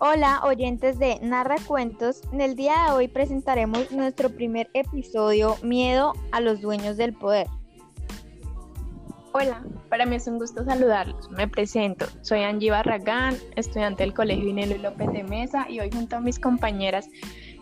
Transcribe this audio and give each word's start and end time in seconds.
Hola 0.00 0.42
oyentes 0.44 1.00
de 1.00 1.18
Narra 1.22 1.56
Cuentos, 1.66 2.22
en 2.32 2.40
el 2.40 2.54
día 2.54 2.84
de 2.84 2.92
hoy 2.92 3.08
presentaremos 3.08 3.90
nuestro 3.90 4.30
primer 4.30 4.70
episodio 4.72 5.56
Miedo 5.64 6.12
a 6.30 6.40
los 6.40 6.60
dueños 6.60 6.96
del 6.96 7.14
poder. 7.14 7.48
Hola, 9.32 9.64
para 9.88 10.06
mí 10.06 10.14
es 10.14 10.28
un 10.28 10.38
gusto 10.38 10.64
saludarlos. 10.64 11.28
Me 11.32 11.48
presento, 11.48 12.06
soy 12.22 12.44
Angie 12.44 12.70
Barragán, 12.70 13.34
estudiante 13.56 14.04
del 14.04 14.14
Colegio 14.14 14.48
Inelo 14.48 14.78
López 14.78 15.12
de 15.12 15.24
Mesa 15.24 15.66
y 15.68 15.80
hoy 15.80 15.90
junto 15.90 16.14
a 16.14 16.20
mis 16.20 16.38
compañeras 16.38 17.08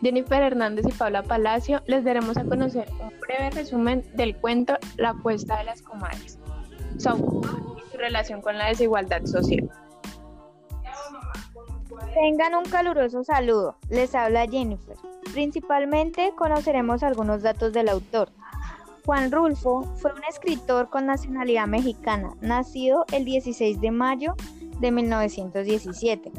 Jennifer 0.02 0.42
Hernández 0.42 0.84
y 0.86 0.92
Paula 0.92 1.22
Palacio 1.22 1.80
les 1.86 2.04
daremos 2.04 2.36
a 2.36 2.44
conocer 2.44 2.86
un 3.00 3.18
breve 3.18 3.48
resumen 3.48 4.04
del 4.12 4.36
cuento 4.36 4.76
La 4.98 5.14
cuesta 5.22 5.56
de 5.56 5.64
las 5.64 5.80
comadres, 5.80 6.38
su 6.98 7.08
autor 7.08 7.78
y 7.78 7.90
su 7.90 7.96
relación 7.96 8.42
con 8.42 8.58
la 8.58 8.66
desigualdad 8.66 9.24
social. 9.24 9.70
Tengan 12.14 12.54
un 12.54 12.64
caluroso 12.64 13.24
saludo. 13.24 13.76
Les 13.88 14.14
habla 14.14 14.46
Jennifer. 14.46 14.96
Principalmente 15.32 16.32
conoceremos 16.36 17.02
algunos 17.02 17.42
datos 17.42 17.72
del 17.72 17.88
autor. 17.88 18.30
Juan 19.04 19.30
Rulfo 19.30 19.84
fue 19.96 20.12
un 20.12 20.24
escritor 20.28 20.88
con 20.90 21.06
nacionalidad 21.06 21.66
mexicana, 21.66 22.34
nacido 22.40 23.04
el 23.12 23.24
16 23.24 23.80
de 23.80 23.90
mayo 23.92 24.34
de 24.80 24.90
1917. 24.90 26.32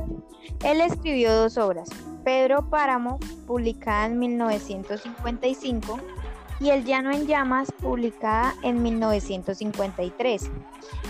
Él 0.64 0.82
escribió 0.82 1.34
dos 1.34 1.58
obras, 1.58 1.90
Pedro 2.24 2.70
Páramo, 2.70 3.20
publicada 3.46 4.08
en 4.08 4.20
1955, 4.20 6.00
y 6.60 6.70
El 6.70 6.86
Llano 6.86 7.12
en 7.12 7.28
Llamas, 7.28 7.72
publicada 7.72 8.54
en 8.64 8.82
1953. 8.82 10.52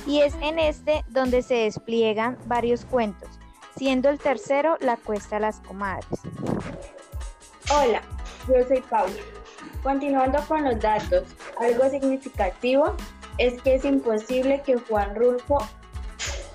Y 0.05 0.19
es 0.19 0.35
en 0.41 0.59
este 0.59 1.03
donde 1.09 1.41
se 1.41 1.55
despliegan 1.55 2.37
varios 2.45 2.85
cuentos, 2.85 3.36
siendo 3.77 4.09
el 4.09 4.17
tercero 4.17 4.77
La 4.79 4.97
Cuesta 4.97 5.39
las 5.39 5.59
Comadres. 5.59 6.19
Hola, 7.71 8.01
yo 8.47 8.67
soy 8.67 8.81
Paula. 8.81 9.13
Continuando 9.83 10.39
con 10.47 10.63
los 10.63 10.79
datos, 10.79 11.23
algo 11.59 11.89
significativo 11.89 12.95
es 13.37 13.61
que 13.61 13.75
es 13.75 13.85
imposible 13.85 14.61
que 14.65 14.77
Juan 14.77 15.15
Rulfo 15.15 15.59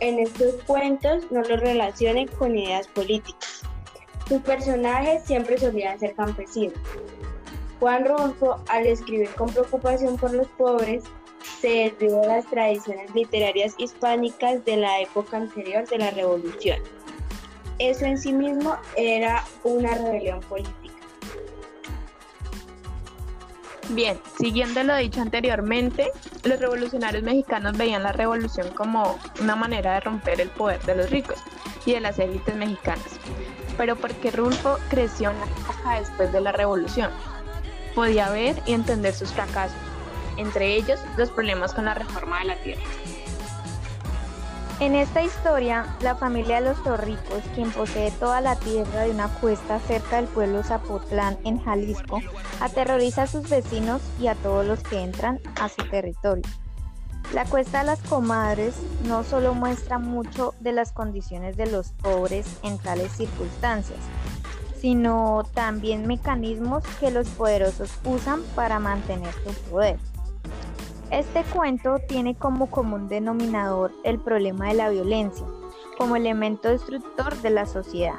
en 0.01 0.19
estos 0.19 0.55
cuentos 0.67 1.31
no 1.31 1.43
lo 1.43 1.57
relacione 1.57 2.27
con 2.27 2.57
ideas 2.57 2.89
políticas. 2.89 3.63
Sus 4.29 4.41
personajes 4.41 5.23
siempre 5.25 5.59
solían 5.59 5.99
ser 6.01 6.15
campesinos. 6.15 6.79
Juan 7.79 8.05
Rulfo, 8.05 8.61
al 8.69 8.87
escribir 8.87 9.29
con 9.31 9.49
preocupación 9.49 10.17
por 10.17 10.33
los 10.33 10.49
pobres, 10.49 11.05
se 11.61 11.69
desvió 11.69 12.21
de 12.21 12.27
las 12.27 12.47
tradiciones 12.47 13.15
literarias 13.15 13.75
hispánicas 13.79 14.65
de 14.65 14.77
la 14.77 15.01
época 15.01 15.37
anterior 15.37 15.87
de 15.89 15.99
la 15.99 16.11
Revolución 16.11 16.79
eso 17.91 18.05
en 18.05 18.19
sí 18.19 18.33
mismo 18.33 18.77
era 18.97 19.45
una 19.65 19.95
rebelión 19.95 20.41
política. 20.41 20.93
Bien, 23.89 24.19
siguiendo 24.39 24.83
lo 24.85 24.97
dicho 24.97 25.21
anteriormente, 25.21 26.11
los 26.45 26.59
revolucionarios 26.59 27.23
mexicanos 27.23 27.77
veían 27.77 28.05
la 28.05 28.13
revolución 28.13 28.71
como 28.71 29.19
una 29.41 29.57
manera 29.57 29.95
de 29.95 30.01
romper 30.01 30.41
el 30.41 30.49
poder 30.51 30.81
de 30.83 30.95
los 30.95 31.11
ricos 31.11 31.39
y 31.85 31.93
de 31.93 32.01
las 32.01 32.19
élites 32.19 32.55
mexicanas. 32.55 33.19
Pero 33.77 33.97
porque 33.97 34.31
Rulfo 34.31 34.79
creció 34.89 35.31
en 35.31 35.41
la 35.41 35.47
época 35.47 35.99
después 35.99 36.33
de 36.33 36.41
la 36.41 36.53
revolución, 36.53 37.11
podía 37.95 38.31
ver 38.31 38.63
y 38.67 38.73
entender 38.73 39.13
sus 39.13 39.33
fracasos, 39.33 39.77
entre 40.37 40.75
ellos 40.75 41.01
los 41.19 41.31
problemas 41.31 41.75
con 41.75 41.85
la 41.85 41.95
reforma 41.95 42.39
de 42.39 42.45
la 42.47 42.57
tierra. 42.63 42.83
En 44.83 44.97
esta 44.97 45.23
historia, 45.23 45.87
la 46.01 46.17
familia 46.17 46.61
de 46.61 46.69
los 46.69 46.83
Torricos, 46.83 47.45
quien 47.55 47.71
posee 47.71 48.11
toda 48.11 48.41
la 48.41 48.57
tierra 48.57 49.03
de 49.03 49.13
una 49.13 49.29
cuesta 49.29 49.79
cerca 49.79 50.17
del 50.17 50.27
pueblo 50.27 50.65
Zapotlán 50.65 51.39
en 51.45 51.63
Jalisco, 51.63 52.21
aterroriza 52.59 53.23
a 53.23 53.27
sus 53.29 53.49
vecinos 53.49 54.03
y 54.21 54.27
a 54.27 54.35
todos 54.35 54.67
los 54.67 54.83
que 54.83 55.01
entran 55.01 55.39
a 55.61 55.69
su 55.69 55.89
territorio. 55.89 56.43
La 57.33 57.45
cuesta 57.45 57.79
de 57.79 57.85
las 57.85 58.03
comadres 58.03 58.75
no 59.07 59.23
solo 59.23 59.55
muestra 59.55 60.01
mucho 60.01 60.53
de 60.59 60.73
las 60.73 60.91
condiciones 60.91 61.57
de 61.57 61.71
los 61.71 61.93
pobres 61.93 62.59
en 62.65 62.77
tales 62.79 63.13
circunstancias, 63.13 64.01
sino 64.81 65.45
también 65.55 66.09
mecanismos 66.09 66.83
que 66.99 67.13
los 67.13 67.29
poderosos 67.29 67.93
usan 68.05 68.43
para 68.57 68.81
mantener 68.81 69.33
su 69.45 69.55
poder. 69.71 70.01
Este 71.13 71.45
cuento 71.45 71.99
tiene 71.99 72.35
como 72.35 72.71
común 72.71 73.07
denominador 73.07 73.93
el 74.03 74.19
problema 74.19 74.69
de 74.69 74.75
la 74.75 74.89
violencia 74.89 75.45
como 75.99 76.17
elemento 76.17 76.71
destructor 76.71 77.37
de 77.43 77.51
la 77.51 77.67
sociedad. 77.67 78.15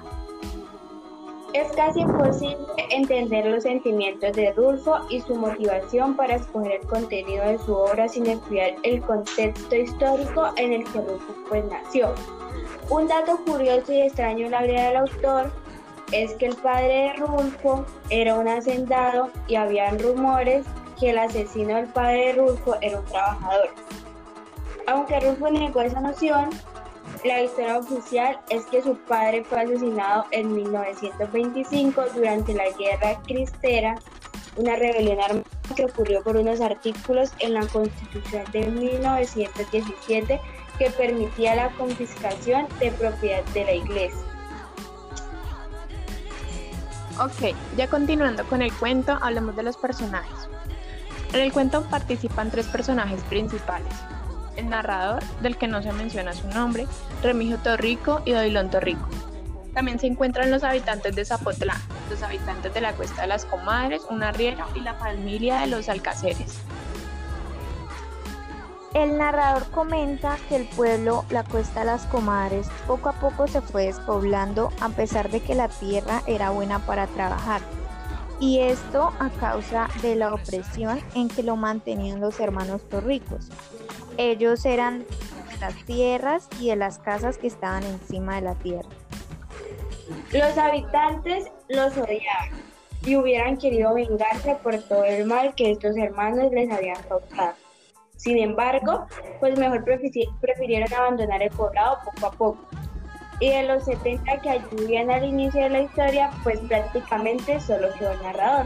Es 1.53 1.71
casi 1.71 2.01
imposible 2.01 2.67
entender 2.91 3.47
los 3.47 3.63
sentimientos 3.63 4.33
de 4.33 4.51
Rulfo 4.51 4.99
y 5.09 5.21
su 5.21 5.33
motivación 5.33 6.15
para 6.15 6.35
escoger 6.35 6.81
el 6.81 6.87
contenido 6.87 7.43
de 7.43 7.57
su 7.57 7.73
obra 7.73 8.07
sin 8.07 8.27
estudiar 8.27 8.75
el 8.83 9.01
contexto 9.01 9.75
histórico 9.75 10.53
en 10.57 10.73
el 10.73 10.83
que 10.83 11.01
Rulfo 11.01 11.33
pues 11.49 11.65
nació. 11.65 12.13
Un 12.91 13.07
dato 13.07 13.39
curioso 13.43 13.91
y 13.91 14.01
extraño 14.01 14.45
en 14.45 14.51
la 14.51 14.61
vida 14.61 14.89
del 14.89 14.97
autor 14.97 15.51
es 16.11 16.33
que 16.35 16.45
el 16.45 16.55
padre 16.57 16.93
de 16.93 17.13
Rulfo 17.13 17.85
era 18.11 18.35
un 18.35 18.47
hacendado 18.47 19.29
y 19.47 19.55
habían 19.55 19.97
rumores 19.97 20.63
que 21.03 21.09
el 21.09 21.19
asesino 21.19 21.75
del 21.75 21.87
padre 21.87 22.27
de 22.27 22.33
Rulfo 22.33 22.77
era 22.79 22.99
un 22.99 23.05
trabajador. 23.07 23.69
Aunque 24.87 25.19
Rulfo 25.19 25.51
negó 25.51 25.81
esa 25.81 25.99
noción, 25.99 26.49
la 27.25 27.41
historia 27.41 27.77
oficial 27.77 28.39
es 28.49 28.65
que 28.67 28.81
su 28.81 28.95
padre 28.95 29.43
fue 29.43 29.59
asesinado 29.63 30.25
en 30.31 30.55
1925 30.55 32.05
durante 32.15 32.53
la 32.53 32.69
Guerra 32.79 33.19
Cristera, 33.27 33.99
una 34.55 34.77
rebelión 34.77 35.19
armada 35.19 35.43
que 35.75 35.83
ocurrió 35.83 36.23
por 36.23 36.37
unos 36.37 36.61
artículos 36.61 37.33
en 37.39 37.53
la 37.53 37.67
Constitución 37.67 38.45
de 38.53 38.67
1917 38.67 40.39
que 40.77 40.89
permitía 40.91 41.55
la 41.55 41.69
confiscación 41.71 42.65
de 42.79 42.91
propiedad 42.91 43.43
de 43.53 43.65
la 43.65 43.73
iglesia. 43.73 44.21
Ok, 47.19 47.53
ya 47.75 47.89
continuando 47.89 48.45
con 48.45 48.61
el 48.61 48.71
cuento, 48.73 49.17
hablemos 49.21 49.53
de 49.57 49.63
los 49.63 49.75
personajes. 49.75 50.47
En 51.33 51.39
el 51.39 51.51
cuento 51.51 51.81
participan 51.89 52.51
tres 52.51 52.67
personajes 52.67 53.19
principales. 53.23 53.91
El 54.55 54.69
narrador, 54.69 55.23
del 55.41 55.57
que 55.57 55.67
no 55.67 55.81
se 55.81 55.91
menciona 55.91 56.31
su 56.33 56.47
nombre, 56.49 56.85
Remigio 57.23 57.57
Torrico 57.57 58.21
y 58.23 58.33
Doilón 58.33 58.69
Torrico. 58.69 59.09
También 59.73 59.97
se 59.97 60.05
encuentran 60.05 60.51
los 60.51 60.63
habitantes 60.63 61.16
de 61.16 61.25
Zapotlán, 61.25 61.81
los 62.11 62.21
habitantes 62.21 62.71
de 62.75 62.81
la 62.81 62.94
Cuesta 62.94 63.23
de 63.23 63.29
las 63.29 63.45
Comadres, 63.45 64.03
una 64.11 64.31
riera 64.31 64.67
y 64.75 64.81
la 64.81 64.94
familia 64.94 65.61
de 65.61 65.67
los 65.67 65.89
Alcaceres. 65.89 66.59
El 68.94 69.17
narrador 69.17 69.71
comenta 69.71 70.38
que 70.47 70.55
el 70.55 70.65
pueblo, 70.65 71.25
la 71.31 71.44
Cuesta 71.44 71.79
de 71.79 71.88
las 71.88 72.05
Comadres, 72.05 72.67
poco 72.85 73.09
a 73.09 73.13
poco 73.13 73.47
se 73.47 73.61
fue 73.61 73.88
despoblando 73.88 74.71
a 74.79 74.89
pesar 74.89 75.31
de 75.31 75.39
que 75.39 75.55
la 75.55 75.67
tierra 75.67 76.21
era 76.27 76.51
buena 76.51 76.77
para 76.85 77.07
trabajar 77.07 77.61
y 78.39 78.59
esto 78.59 79.13
a 79.19 79.29
causa 79.39 79.89
de 80.01 80.16
la 80.16 80.33
opresión 80.33 80.99
en 81.16 81.29
que 81.29 81.44
lo 81.44 81.55
mantenían 81.55 82.19
los 82.19 82.39
hermanos 82.39 82.81
torricos. 82.89 83.49
Ellos 84.17 84.66
eran 84.66 84.99
de 84.99 85.57
las 85.59 85.75
tierras 85.85 86.47
y 86.59 86.69
de 86.69 86.75
las 86.75 86.99
casas 86.99 87.38
que 87.38 87.47
estaban 87.47 87.83
encima 87.83 88.35
de 88.35 88.41
la 88.41 88.55
tierra. 88.55 88.89
Los 90.31 90.57
habitantes 90.57 91.51
los 91.69 91.97
odiaban 91.97 92.49
y 93.05 93.16
hubieran 93.16 93.57
querido 93.57 93.94
vengarse 93.94 94.55
por 94.63 94.77
todo 94.83 95.03
el 95.03 95.25
mal 95.25 95.53
que 95.56 95.71
estos 95.71 95.97
hermanos 95.97 96.51
les 96.51 96.71
habían 96.71 97.01
causado. 97.03 97.53
Sin 98.15 98.38
embargo, 98.38 99.07
pues 99.39 99.57
mejor 99.57 99.83
prefirieron 99.83 100.94
abandonar 100.94 101.44
el 101.44 101.50
poblado 101.50 101.97
poco 102.06 102.27
a 102.27 102.31
poco 102.31 102.57
y 103.39 103.50
de 103.50 103.63
los 103.63 103.83
70 103.85 104.39
que 104.39 104.50
ayudan 104.50 105.12
al 105.12 105.25
inicio 105.25 105.62
de 105.63 105.69
la 105.69 105.81
historia, 105.81 106.31
pues 106.44 106.59
prácticamente 106.59 107.59
solo 107.59 107.88
quedó 107.97 108.12
el 108.12 108.21
narrador. 108.21 108.65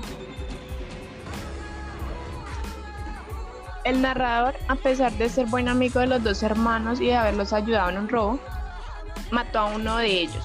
El 3.83 4.01
narrador, 4.01 4.55
a 4.67 4.75
pesar 4.75 5.13
de 5.13 5.29
ser 5.29 5.45
buen 5.45 5.69
amigo 5.69 5.99
de 5.99 6.07
los 6.07 6.23
dos 6.23 6.43
hermanos 6.43 6.99
y 6.99 7.07
de 7.07 7.15
haberlos 7.15 7.53
ayudado 7.53 7.89
en 7.89 7.97
un 7.97 8.09
robo, 8.09 8.39
mató 9.31 9.59
a 9.59 9.65
uno 9.67 9.97
de 9.97 10.07
ellos. 10.07 10.43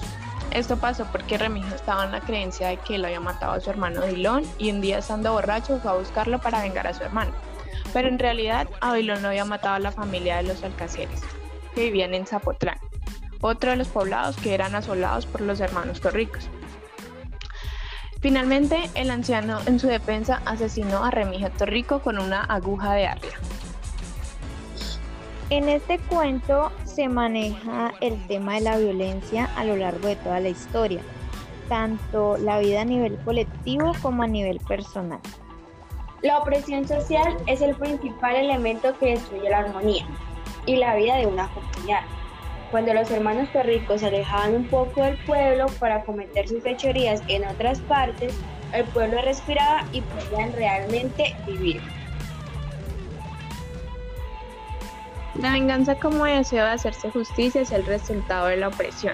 Esto 0.51 0.77
pasó 0.77 1.05
porque 1.11 1.37
Remigio 1.37 1.75
estaba 1.75 2.05
en 2.05 2.11
la 2.11 2.21
creencia 2.21 2.67
de 2.67 2.77
que 2.77 2.95
él 2.95 3.05
había 3.05 3.19
matado 3.19 3.53
a 3.53 3.59
su 3.59 3.69
hermano 3.69 4.05
Dilón 4.05 4.43
y 4.57 4.71
un 4.71 4.81
día 4.81 4.99
estando 4.99 5.33
borracho 5.33 5.79
fue 5.79 5.91
a 5.91 5.95
buscarlo 5.95 6.39
para 6.39 6.61
vengar 6.61 6.87
a 6.87 6.93
su 6.93 7.03
hermano. 7.03 7.31
Pero 7.91 8.07
en 8.07 8.19
realidad 8.19 8.67
a 8.79 8.93
Dilón 8.93 9.21
no 9.21 9.29
había 9.29 9.45
matado 9.45 9.75
a 9.75 9.79
la 9.79 9.91
familia 9.91 10.37
de 10.37 10.43
los 10.43 10.63
alcaceres, 10.63 11.21
que 11.75 11.85
vivían 11.85 12.13
en 12.13 12.25
Zapotlán 12.25 12.77
otro 13.43 13.71
de 13.71 13.77
los 13.77 13.89
poblados 13.89 14.37
que 14.37 14.53
eran 14.53 14.73
asolados 14.73 15.25
por 15.25 15.41
los 15.41 15.59
hermanos 15.59 16.01
Torricos. 16.01 16.49
Finalmente, 18.21 18.89
el 18.95 19.11
anciano 19.11 19.59
en 19.65 19.79
su 19.79 19.87
defensa 19.87 20.41
asesinó 20.45 21.03
a 21.03 21.11
Remigio 21.11 21.51
Torrico 21.51 21.99
con 21.99 22.17
una 22.17 22.41
aguja 22.41 22.93
de 22.93 23.07
arria. 23.07 23.37
En 25.49 25.67
este 25.67 25.99
cuento 25.99 26.71
se 26.85 27.09
maneja 27.09 27.93
el 27.99 28.25
tema 28.27 28.53
de 28.53 28.61
la 28.61 28.77
violencia 28.77 29.49
a 29.57 29.65
lo 29.65 29.75
largo 29.75 30.07
de 30.07 30.15
toda 30.15 30.39
la 30.39 30.47
historia, 30.47 31.01
tanto 31.67 32.37
la 32.37 32.59
vida 32.59 32.81
a 32.81 32.85
nivel 32.85 33.17
colectivo 33.25 33.91
como 34.01 34.23
a 34.23 34.27
nivel 34.27 34.59
personal. 34.61 35.19
La 36.21 36.39
opresión 36.39 36.87
social 36.87 37.35
es 37.45 37.61
el 37.61 37.75
principal 37.75 38.37
elemento 38.37 38.97
que 38.97 39.11
destruye 39.11 39.49
la 39.49 39.59
armonía 39.59 40.07
y 40.65 40.77
la 40.77 40.95
vida 40.95 41.17
de 41.17 41.27
una 41.27 41.49
comunidad. 41.49 42.03
Cuando 42.73 42.91
los 42.95 43.11
hermanos 43.11 43.49
perricos 43.49 44.01
se 44.01 44.07
alejaban 44.07 44.55
un 44.55 44.65
poco 44.65 45.03
del 45.03 45.15
pueblo 45.25 45.67
para 45.79 46.03
cometer 46.05 46.47
sus 46.47 46.63
fechorías 46.63 47.21
en 47.27 47.45
otras 47.45 47.79
partes, 47.81 48.33
el 48.73 48.83
pueblo 48.85 49.21
respiraba 49.21 49.85
y 49.91 50.01
podían 50.01 50.51
realmente 50.53 51.35
vivir. 51.45 51.79
La 55.39 55.51
venganza 55.51 55.93
como 55.99 56.25
deseo 56.25 56.65
de 56.65 56.71
hacerse 56.71 57.11
justicia 57.11 57.61
es 57.61 57.71
el 57.71 57.85
resultado 57.85 58.47
de 58.47 58.57
la 58.57 58.69
opresión. 58.69 59.13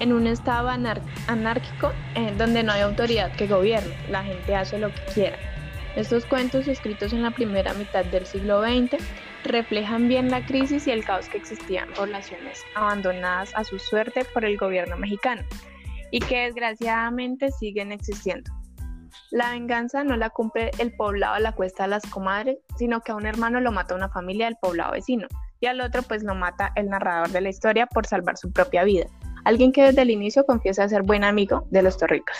En 0.00 0.14
un 0.14 0.26
estado 0.26 0.70
anárquico 0.70 1.92
eh, 2.14 2.32
donde 2.38 2.62
no 2.62 2.72
hay 2.72 2.80
autoridad 2.80 3.32
que 3.32 3.48
gobierne, 3.48 3.94
la 4.08 4.24
gente 4.24 4.56
hace 4.56 4.78
lo 4.78 4.88
que 4.94 5.02
quiera. 5.12 5.36
Estos 5.94 6.24
cuentos 6.24 6.68
escritos 6.68 7.12
en 7.12 7.22
la 7.22 7.32
primera 7.32 7.74
mitad 7.74 8.06
del 8.06 8.24
siglo 8.24 8.62
XX 8.62 8.96
reflejan 9.46 10.08
bien 10.08 10.30
la 10.30 10.44
crisis 10.44 10.86
y 10.86 10.90
el 10.90 11.04
caos 11.04 11.28
que 11.28 11.38
existían 11.38 11.88
poblaciones 11.94 12.62
abandonadas 12.74 13.52
a 13.54 13.64
su 13.64 13.78
suerte 13.78 14.24
por 14.32 14.44
el 14.44 14.56
gobierno 14.56 14.96
mexicano 14.96 15.42
y 16.10 16.20
que 16.20 16.46
desgraciadamente 16.46 17.50
siguen 17.50 17.92
existiendo. 17.92 18.52
La 19.30 19.50
venganza 19.50 20.04
no 20.04 20.16
la 20.16 20.30
cumple 20.30 20.70
el 20.78 20.94
poblado 20.94 21.34
de 21.34 21.40
la 21.40 21.52
Cuesta 21.52 21.84
de 21.84 21.90
las 21.90 22.06
Comadres, 22.06 22.58
sino 22.76 23.00
que 23.00 23.12
a 23.12 23.16
un 23.16 23.26
hermano 23.26 23.60
lo 23.60 23.72
mata 23.72 23.94
una 23.94 24.08
familia 24.08 24.46
del 24.46 24.56
poblado 24.56 24.92
vecino 24.92 25.26
y 25.60 25.66
al 25.66 25.80
otro 25.80 26.02
pues 26.02 26.22
lo 26.22 26.34
mata 26.34 26.72
el 26.76 26.88
narrador 26.88 27.30
de 27.30 27.40
la 27.40 27.48
historia 27.48 27.86
por 27.86 28.06
salvar 28.06 28.36
su 28.36 28.52
propia 28.52 28.84
vida, 28.84 29.06
alguien 29.44 29.72
que 29.72 29.82
desde 29.82 30.02
el 30.02 30.10
inicio 30.10 30.44
confiesa 30.44 30.88
ser 30.88 31.02
buen 31.02 31.24
amigo 31.24 31.66
de 31.70 31.82
los 31.82 31.96
torricos. 31.96 32.36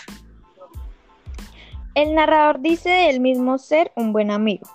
El 1.95 2.13
narrador 2.13 2.61
dice 2.61 2.89
de 2.89 3.09
él 3.09 3.19
mismo 3.19 3.57
ser 3.57 3.91
un 3.95 4.13
buen 4.13 4.29
amigo 4.29 4.69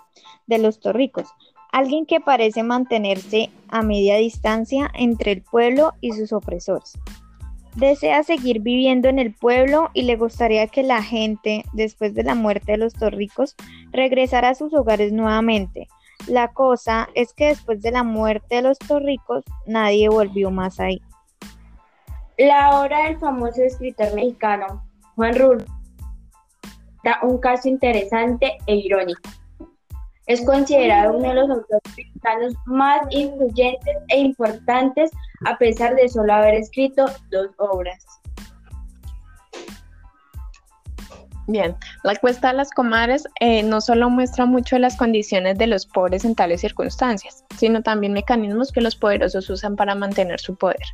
de 0.46 0.58
los 0.58 0.80
torricos, 0.80 1.28
alguien 1.72 2.06
que 2.06 2.20
parece 2.20 2.62
mantenerse 2.62 3.50
a 3.68 3.82
media 3.82 4.16
distancia 4.16 4.90
entre 4.94 5.32
el 5.32 5.42
pueblo 5.42 5.94
y 6.00 6.12
sus 6.12 6.32
opresores. 6.32 6.92
Desea 7.74 8.22
seguir 8.22 8.60
viviendo 8.60 9.08
en 9.08 9.18
el 9.18 9.34
pueblo 9.34 9.90
y 9.94 10.02
le 10.02 10.16
gustaría 10.16 10.66
que 10.66 10.82
la 10.82 11.02
gente, 11.02 11.64
después 11.72 12.14
de 12.14 12.22
la 12.22 12.34
muerte 12.34 12.72
de 12.72 12.78
los 12.78 12.92
torricos, 12.92 13.56
regresara 13.90 14.50
a 14.50 14.54
sus 14.54 14.74
hogares 14.74 15.12
nuevamente. 15.12 15.88
La 16.28 16.48
cosa 16.48 17.08
es 17.14 17.32
que 17.32 17.46
después 17.46 17.80
de 17.80 17.90
la 17.90 18.04
muerte 18.04 18.56
de 18.56 18.62
los 18.62 18.78
torricos, 18.78 19.44
nadie 19.66 20.10
volvió 20.10 20.50
más 20.50 20.78
ahí. 20.78 21.00
La 22.36 22.80
obra 22.80 23.04
del 23.04 23.18
famoso 23.18 23.62
escritor 23.62 24.14
mexicano 24.14 24.84
Juan 25.16 25.34
Rulfo 25.34 25.72
da 27.04 27.18
un 27.22 27.38
caso 27.38 27.68
interesante 27.68 28.58
e 28.66 28.76
irónico. 28.76 29.28
Es 30.26 30.44
considerado 30.46 31.16
uno 31.16 31.28
de 31.28 31.34
los 31.34 31.50
autores 31.50 31.82
mexicanos 31.96 32.54
más 32.66 33.00
influyentes 33.10 33.96
e 34.08 34.18
importantes 34.20 35.10
a 35.46 35.58
pesar 35.58 35.96
de 35.96 36.08
solo 36.08 36.32
haber 36.32 36.54
escrito 36.54 37.06
dos 37.30 37.48
obras. 37.58 38.04
Bien, 41.48 41.74
la 42.04 42.14
cuesta 42.16 42.48
de 42.48 42.54
las 42.54 42.70
comadres 42.70 43.26
eh, 43.40 43.64
no 43.64 43.80
solo 43.80 44.08
muestra 44.08 44.46
mucho 44.46 44.78
las 44.78 44.96
condiciones 44.96 45.58
de 45.58 45.66
los 45.66 45.86
pobres 45.86 46.24
en 46.24 46.36
tales 46.36 46.60
circunstancias, 46.60 47.44
sino 47.58 47.82
también 47.82 48.12
mecanismos 48.12 48.70
que 48.70 48.80
los 48.80 48.94
poderosos 48.94 49.50
usan 49.50 49.74
para 49.74 49.96
mantener 49.96 50.38
su 50.38 50.54
poder. 50.54 50.86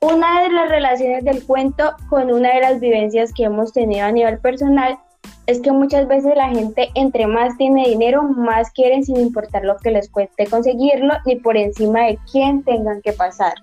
Una 0.00 0.42
de 0.42 0.48
las 0.50 0.68
relaciones 0.70 1.24
del 1.24 1.44
cuento 1.44 1.94
con 2.08 2.32
una 2.32 2.54
de 2.54 2.60
las 2.60 2.80
vivencias 2.80 3.32
que 3.34 3.44
hemos 3.44 3.72
tenido 3.72 4.06
a 4.06 4.10
nivel 4.10 4.40
personal 4.40 4.98
es 5.46 5.60
que 5.60 5.72
muchas 5.72 6.06
veces 6.06 6.36
la 6.36 6.48
gente 6.50 6.90
entre 6.94 7.26
más 7.26 7.56
tiene 7.56 7.88
dinero, 7.88 8.22
más 8.22 8.70
quieren 8.70 9.04
sin 9.04 9.16
importar 9.16 9.64
lo 9.64 9.76
que 9.78 9.90
les 9.90 10.08
cueste 10.08 10.46
conseguirlo, 10.46 11.14
ni 11.24 11.36
por 11.36 11.56
encima 11.56 12.06
de 12.06 12.18
quién 12.30 12.62
tengan 12.62 13.02
que 13.02 13.12
pasar. 13.12 13.54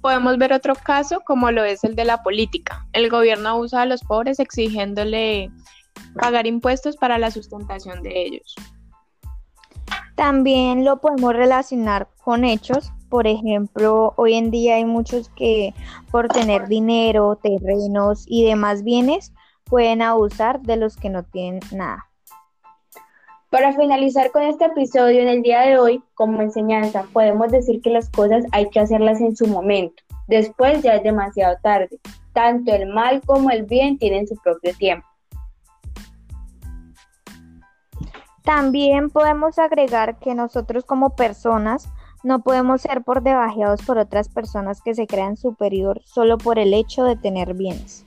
Podemos 0.00 0.38
ver 0.38 0.52
otro 0.52 0.74
caso 0.74 1.20
como 1.24 1.50
lo 1.50 1.64
es 1.64 1.82
el 1.82 1.96
de 1.96 2.04
la 2.04 2.22
política. 2.22 2.86
El 2.92 3.10
gobierno 3.10 3.48
abusa 3.48 3.82
a 3.82 3.86
los 3.86 4.02
pobres 4.02 4.38
exigiéndole 4.38 5.50
pagar 6.14 6.46
impuestos 6.46 6.96
para 6.96 7.18
la 7.18 7.30
sustentación 7.30 8.02
de 8.02 8.22
ellos. 8.22 8.54
También 10.14 10.84
lo 10.84 11.00
podemos 11.00 11.34
relacionar 11.34 12.08
con 12.22 12.44
hechos 12.44 12.92
por 13.08 13.26
ejemplo, 13.26 14.12
hoy 14.16 14.34
en 14.34 14.50
día 14.50 14.76
hay 14.76 14.84
muchos 14.84 15.28
que 15.30 15.74
por 16.10 16.28
tener 16.28 16.68
dinero, 16.68 17.38
terrenos 17.42 18.24
y 18.26 18.44
demás 18.44 18.84
bienes 18.84 19.32
pueden 19.64 20.02
abusar 20.02 20.60
de 20.60 20.76
los 20.76 20.96
que 20.96 21.10
no 21.10 21.22
tienen 21.22 21.60
nada. 21.72 22.06
Para 23.50 23.72
finalizar 23.72 24.30
con 24.30 24.42
este 24.42 24.66
episodio 24.66 25.22
en 25.22 25.28
el 25.28 25.42
día 25.42 25.62
de 25.62 25.78
hoy, 25.78 26.02
como 26.14 26.42
enseñanza, 26.42 27.06
podemos 27.14 27.50
decir 27.50 27.80
que 27.80 27.88
las 27.90 28.10
cosas 28.10 28.44
hay 28.52 28.68
que 28.68 28.80
hacerlas 28.80 29.22
en 29.22 29.34
su 29.36 29.46
momento. 29.46 30.02
Después 30.26 30.82
ya 30.82 30.96
es 30.96 31.02
demasiado 31.02 31.56
tarde. 31.62 31.98
Tanto 32.34 32.74
el 32.74 32.86
mal 32.92 33.22
como 33.24 33.50
el 33.50 33.64
bien 33.64 33.96
tienen 33.96 34.28
su 34.28 34.36
propio 34.36 34.74
tiempo. 34.76 35.06
También 38.44 39.08
podemos 39.08 39.58
agregar 39.58 40.18
que 40.18 40.34
nosotros 40.34 40.84
como 40.84 41.16
personas 41.16 41.88
no 42.24 42.42
podemos 42.42 42.82
ser 42.82 43.02
por 43.02 43.22
debajeados 43.22 43.82
por 43.82 43.98
otras 43.98 44.28
personas 44.28 44.80
que 44.82 44.94
se 44.94 45.06
crean 45.06 45.36
superior 45.36 46.00
solo 46.04 46.38
por 46.38 46.58
el 46.58 46.74
hecho 46.74 47.04
de 47.04 47.16
tener 47.16 47.54
bienes. 47.54 48.04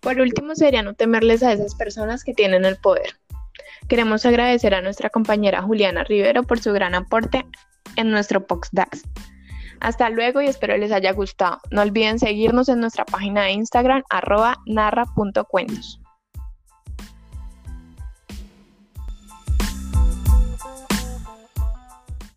Por 0.00 0.18
último, 0.18 0.54
sería 0.54 0.82
no 0.82 0.94
temerles 0.94 1.42
a 1.42 1.52
esas 1.52 1.74
personas 1.74 2.24
que 2.24 2.32
tienen 2.32 2.64
el 2.64 2.76
poder. 2.76 3.16
Queremos 3.88 4.24
agradecer 4.24 4.74
a 4.74 4.80
nuestra 4.80 5.10
compañera 5.10 5.62
Juliana 5.62 6.04
Rivero 6.04 6.42
por 6.42 6.60
su 6.60 6.72
gran 6.72 6.94
aporte 6.94 7.44
en 7.96 8.10
nuestro 8.10 8.46
PoxDax. 8.46 9.02
Hasta 9.80 10.10
luego 10.10 10.40
y 10.40 10.46
espero 10.46 10.76
les 10.76 10.92
haya 10.92 11.12
gustado. 11.12 11.58
No 11.70 11.82
olviden 11.82 12.18
seguirnos 12.18 12.68
en 12.68 12.80
nuestra 12.80 13.04
página 13.04 13.42
de 13.42 13.52
Instagram 13.52 14.02
arroba 14.10 14.58
narra.cuentos. 14.66 16.00